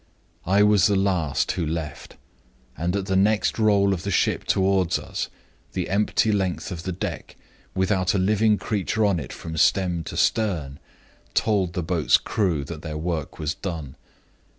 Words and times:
I 0.47 0.63
was 0.63 0.87
the 0.87 0.95
last 0.95 1.51
who 1.51 1.63
left; 1.63 2.17
and, 2.75 2.95
at 2.95 3.05
the 3.05 3.15
next 3.15 3.59
roll 3.59 3.93
of 3.93 4.01
the 4.01 4.09
ship 4.09 4.45
toward 4.45 4.97
us, 4.97 5.29
the 5.73 5.89
empty 5.91 6.31
length 6.31 6.71
of 6.71 6.81
the 6.81 6.91
deck, 6.91 7.35
without 7.75 8.15
a 8.15 8.17
living 8.17 8.57
creature 8.57 9.05
on 9.05 9.19
it 9.19 9.31
from 9.31 9.55
stem 9.57 10.03
to 10.05 10.17
stern, 10.17 10.79
told 11.35 11.73
the 11.73 11.83
boat's 11.83 12.17
crew 12.17 12.63
that 12.63 12.81
their 12.81 12.97
work 12.97 13.37
was 13.37 13.53
done. 13.53 13.95